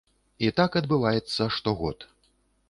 [0.45, 2.09] І так адбываецца штогод.